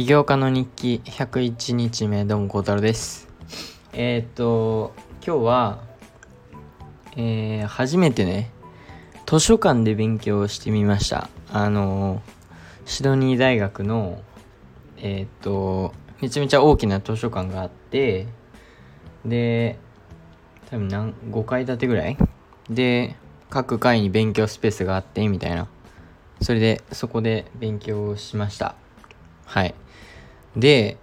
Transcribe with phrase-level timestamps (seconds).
[0.00, 3.28] 起業家の日記101日目どうも孝太郎です。
[3.92, 5.82] えー、っと今日は
[7.18, 8.50] えー、初めてね
[9.26, 11.28] 図書館で勉強してみました。
[11.52, 12.22] あの
[12.86, 14.22] シドニー大学の
[14.96, 18.26] えー、っとめちゃめちゃ大きな図書館があって
[19.26, 19.78] で
[20.70, 22.16] 多分何5階建てぐらい？
[22.70, 23.16] で
[23.50, 25.68] 各階に勉強スペースがあってみたいな。
[26.40, 28.76] それでそこで勉強しました。
[29.50, 29.74] はい。
[30.54, 30.96] で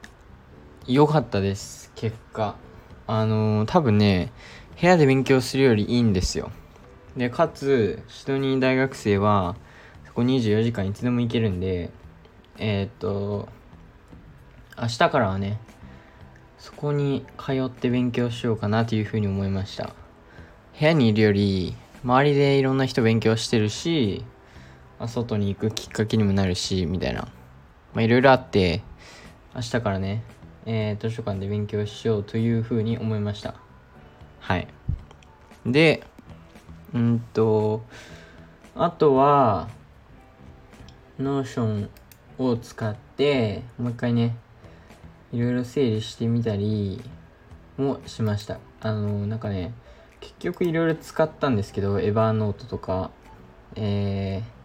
[0.88, 2.56] 良かったです結果。
[3.06, 4.32] あのー、多分ね
[4.80, 6.50] 部屋で勉強するよりいいんですよ。
[7.18, 9.58] でかつシドニー大学生は
[10.06, 11.90] そこ24時間いつでも行けるんで
[12.58, 13.50] えー、っと
[14.82, 15.60] 明日からはね
[16.58, 19.94] そこに通って勉強しようかなというふうに思いました。
[20.80, 24.24] 部屋にいるより周りでいろんな人勉強してるし
[25.06, 27.28] 外に行くきっかけにもなるしみたいな。
[27.98, 28.84] まあいろいろあって
[29.56, 30.22] 明日からね、
[30.68, 33.56] えー、図書館で勉強しようというふうに思いました。
[34.40, 34.68] はい。
[35.66, 36.04] で
[36.94, 37.82] うんと
[38.76, 39.68] あとは
[41.18, 41.90] Notion
[42.38, 44.38] を使ってもう一回ね
[45.32, 47.02] いろいろ整理してみたり
[47.78, 48.60] もしました。
[48.80, 49.74] あのなんかね
[50.20, 53.10] 結局いろいろ使ったんですけどエヴァーノートとか
[53.76, 54.57] えー、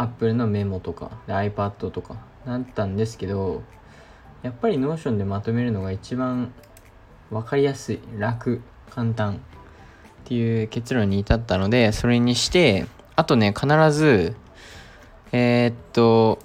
[0.00, 3.62] Apple のメモとか iPad とかなったんですけど
[4.42, 6.52] やっぱり Notion でまとめるのが一番
[7.30, 9.38] 分かりやすい楽簡単っ
[10.24, 14.34] ていう結論に至ったのでそれにしてあとね必ず
[15.32, 16.38] えー、っと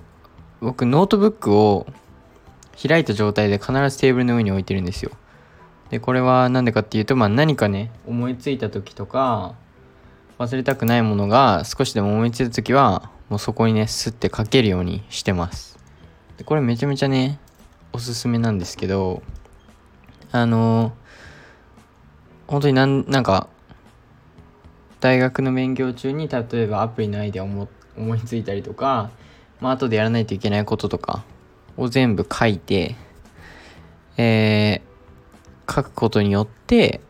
[0.60, 1.86] 僕ノートブックを
[2.82, 5.12] 開いた状態で必ずテーブルの上に置いてるんですよ。
[5.90, 9.56] で、これは何でかっていうと、まあ何かね、思いついた時とか、
[10.40, 15.80] 忘れたくないものが少しでも思いついた時は、もうそこにね、スッて書けるようにしてます。
[16.38, 17.40] で、これめちゃめちゃね、
[17.92, 19.24] おすすめなんですけど、
[20.32, 20.92] あのー、
[22.46, 23.48] 本当になんなんか、
[25.00, 27.68] 大学の勉強中に例えばアプリのアイデアを
[27.98, 29.10] 思いついたりとか、
[29.60, 31.24] まあ後でやらないといけないこととか、
[31.76, 32.96] を全部書いて、
[34.18, 37.02] えー、書くことによって、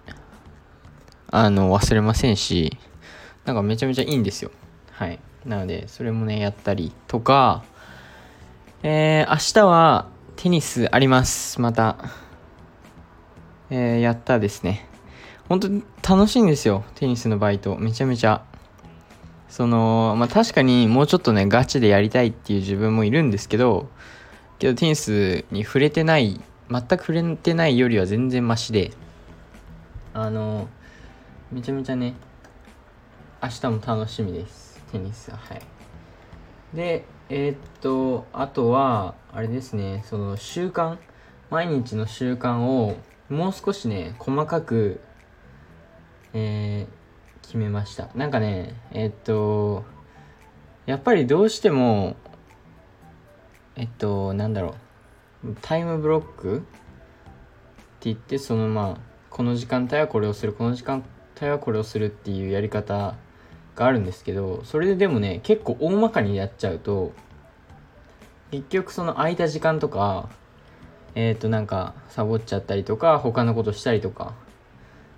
[1.31, 2.77] あの、忘れませんし、
[3.43, 4.51] なんかめちゃめちゃいいんですよ。
[4.93, 5.19] はい。
[5.45, 7.63] なので、それもね、やったりとか、
[8.81, 11.59] えー、明日はテニスあります。
[11.61, 11.97] また。
[13.69, 14.87] えー、やったですね。
[15.49, 16.83] 本当に楽しいんですよ。
[16.95, 17.75] テニスのバイト。
[17.77, 18.43] めちゃめちゃ。
[19.49, 23.89] その、まあ確かにもうちょっとね、ガチでやりたいっていう自分もいるんですけど、
[24.63, 26.39] けどテニスに触れてない
[26.71, 28.93] 全く触れてないよりは全然マシで
[30.13, 30.69] あの
[31.51, 32.13] めちゃめちゃね
[33.41, 34.62] 明日も楽しみです
[34.93, 35.61] テニスはい。
[36.73, 40.03] でえー、っとあとはあれですね。
[40.05, 40.97] その習慣
[41.49, 42.95] 毎日の習慣を
[43.27, 45.01] もう少しね細かく
[46.33, 48.09] えー、決めました。
[48.15, 49.83] なんかねえー、っと
[50.85, 52.15] やっぱりどうしても
[53.75, 54.75] えっと、なんだろ
[55.43, 56.57] う、タイムブロック？
[56.57, 56.65] って
[58.01, 61.03] 言って、そのまあ、この時間帯はこれをする、この時間
[61.41, 63.15] 帯はこれをするっていうやり方
[63.75, 67.11] があるんですけど、それででもね、結構大まかにやっちゃうと、
[68.51, 70.29] 結局その空いた時間とか、
[71.15, 74.33] えっ、ー、となんかサボっちゃったりとか、他のことしたりとか、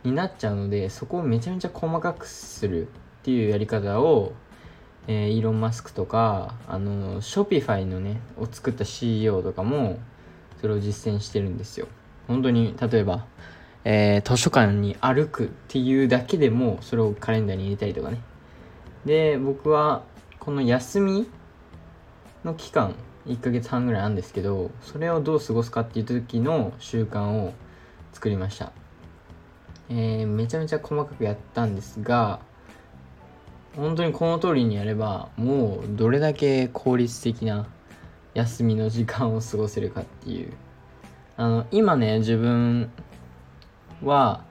[0.03, 2.89] になっちゃうので、そこをめちゃめちゃ細かくするっ
[3.23, 4.33] ていうやり方を
[5.07, 9.99] えー、イーロン・マスクとか、あの、ショピファイのね、を作った CEO とかも、
[10.59, 11.87] それを実践してるんですよ。
[12.27, 13.25] 本当に、例えば、
[13.83, 18.19] えー、図書館に歩くっていうだけでも、それをカレンダーに入れたりとかね。
[19.05, 20.03] で、僕は、
[20.39, 21.27] この休み
[22.43, 22.95] の期間、
[23.27, 27.53] 1ヶ月半ぐらいあるんですけど、それをどう過ごすかっていう時の習慣を
[28.13, 28.71] 作りました。
[29.89, 32.39] えー、めちゃめちゃ細かくやったんですが、
[33.75, 37.67] 本当にこの通りにやればもうどれだけ効率的な
[38.33, 40.53] 休みの時間を過ごせるかっていう
[41.37, 42.89] あの今ね自分
[44.01, 44.43] は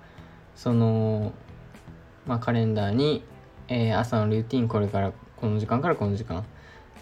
[0.54, 1.32] その
[2.26, 3.22] まあカレンダーに、
[3.68, 6.44] えー、朝のルーティンこれからこの時間からこの時間。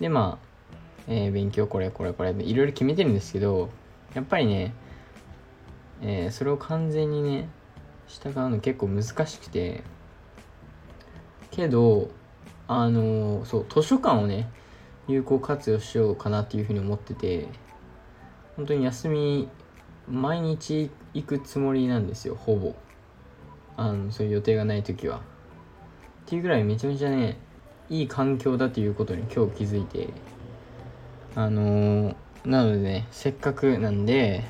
[0.01, 0.47] でまあ、
[1.09, 3.71] えー、勉強これこれこれいろいろ決めてるんですけど
[4.15, 4.75] やっぱりね、
[6.01, 7.49] えー、それを完全にね
[8.09, 9.83] 従うの結構難しくて。
[11.53, 12.11] けど
[12.67, 14.51] あのそう図書館をね
[15.07, 17.47] 有効活用しようかなっていうふうに思ってて
[18.57, 19.49] 本当に休み
[20.09, 22.75] 毎日行くつもりなんですよほぼ。
[23.77, 25.23] あのそういう予定がない時は。
[26.23, 27.37] っていうぐらいめちゃめちゃね
[27.91, 30.09] いい環境だということに今日気づいて。
[31.35, 32.15] あのー、
[32.45, 34.45] なのでねせっかくなんで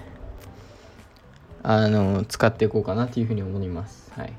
[1.62, 4.12] あの使っていこうかなっていうふうに思います。
[4.16, 4.32] はい。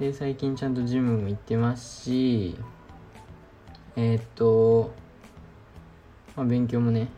[0.00, 2.56] で最近ちゃんとジムも行ってますし
[3.96, 4.92] えー、っと、
[6.36, 7.08] まあ、勉強もね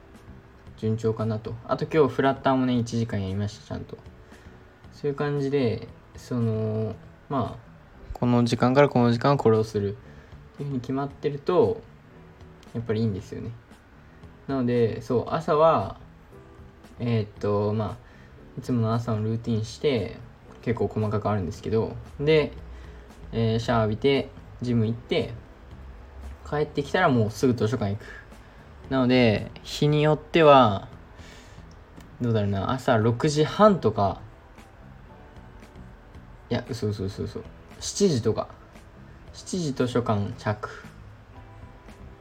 [0.78, 1.54] 順調かなと。
[1.68, 3.98] あと今日フラッターもね1時間やりましたちゃんと。
[4.92, 5.86] そういう感じで
[6.16, 6.96] その
[7.28, 7.69] まあ
[8.20, 9.96] この時間からこの時間はこれをする。
[10.54, 11.80] っていうふうに決まってると
[12.74, 13.50] やっぱりいいんですよね。
[14.46, 15.96] なのでそう朝は
[16.98, 17.96] えー、っとまあ
[18.58, 20.18] いつもの朝のルーティンして
[20.60, 22.52] 結構細かくあるんですけどで、
[23.32, 24.28] えー、シャワー浴びて
[24.60, 25.32] ジム行って
[26.48, 28.04] 帰ってきたらもうすぐ図書館行く。
[28.90, 30.88] なので日によっては
[32.20, 34.20] どうだろうな朝6時半とか。
[36.50, 37.59] いや嘘嘘嘘嘘。
[37.80, 38.48] 7時とか。
[39.34, 40.68] 7時図書館着。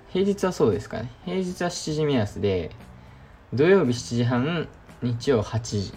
[0.10, 1.12] 平日はそうですかね。
[1.26, 2.72] 平日は7時目安で
[3.54, 4.68] 土曜日7時半
[5.02, 5.94] 日曜8時。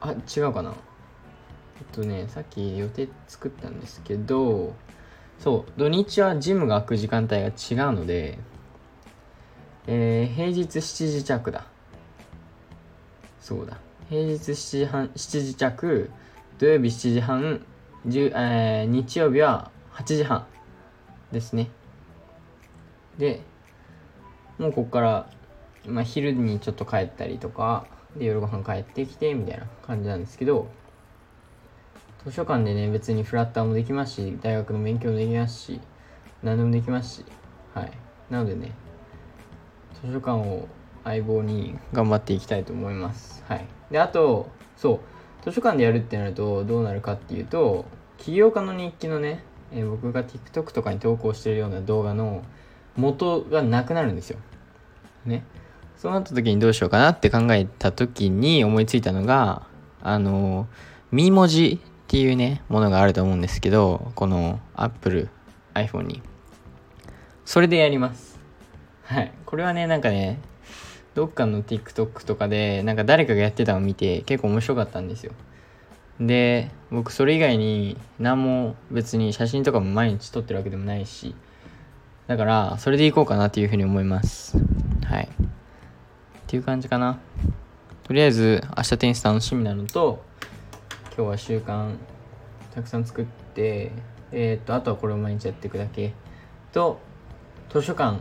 [0.00, 0.74] あ違うかな。
[1.78, 4.74] えっとねさっき予定作ったんですけど
[5.40, 7.52] そう土日はジムが開く時間帯が違う
[7.92, 8.38] ので
[9.86, 11.66] えー、平日7時着だ。
[13.40, 13.76] そうだ。
[14.08, 16.10] 平日7時半7時着
[16.58, 17.66] 土曜日7時半、
[18.06, 20.46] えー、日曜日は8時半
[21.32, 21.68] ですね。
[23.18, 23.42] で
[24.58, 25.30] もうここから、
[25.86, 27.86] まあ、昼にちょっと帰ったりとか
[28.16, 30.68] で夜ご飯帰ってきてみたいな感じなんですけど
[32.24, 35.80] 図書館でね別にフラッターもできますし大学の勉強もできますし
[36.42, 37.24] 何でもできますし
[37.74, 37.92] はい。
[38.30, 38.70] なのでね
[40.04, 40.68] 図書館を
[41.02, 43.44] 相棒に頑張っていきたいと思います。
[43.48, 43.66] はい。
[43.90, 45.13] であとそう。
[45.44, 47.84] 図書館でやるってなるとどうなるかっていうと
[48.16, 52.42] 起業家の日記のね、えー、僕が TikTok とかに投稿してるような動画の
[52.96, 54.38] 元がなくなるんですよ。
[55.26, 55.44] ね。
[55.96, 59.66] そうなった時にどうしようかなって考えた時に思いついたのが
[60.02, 60.66] あの
[61.10, 65.28] ミ文字っていうねものがあると思うんですけどこの Apple
[65.74, 66.22] iPhone に。
[67.44, 68.38] それでやります。
[69.02, 69.32] はい。
[69.44, 70.38] これはねなんかね
[71.14, 75.32] どっかの TikTok とかでなんか誰かがやってたのを見て結構面白かったんですよ。
[76.20, 81.34] で僕それ以外に何も別に写真とかも毎日撮ってるわけでもないし
[82.28, 84.56] だからそれでいこうかなっていうふうに思います。
[85.04, 85.28] はい。
[85.28, 87.18] っていう感じかな。
[88.04, 90.22] とりあえず明日テニス楽しみなのと
[91.16, 91.94] 今日は習慣
[92.74, 93.92] たくさん作って
[94.30, 96.12] えー、っとあとはこれを毎日やっていくだけ
[96.72, 96.98] と
[97.70, 98.20] 図書館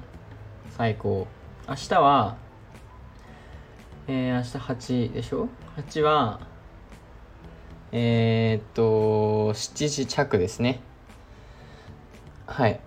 [0.77, 1.27] 最高。
[1.67, 2.37] 明日は
[4.07, 5.47] えー、明日8でしょ
[5.77, 6.39] ?8 は、
[7.91, 10.81] えー、っと、7時着ですね。
[12.45, 12.79] はい。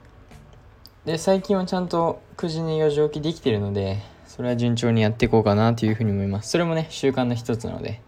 [1.05, 6.51] で、最近はちゃんと9時に4時起きできてるので、それは順調にやっていこうかなというふうに思います。
[6.51, 8.03] それもね、習慣の一つなので、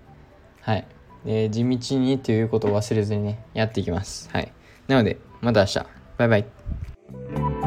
[0.60, 0.86] はい。
[1.24, 4.28] で、地道にということを忘れずにね、やっていきます。
[4.32, 4.52] はい。
[4.88, 5.86] なので、また明日。
[6.18, 7.57] バイバイ。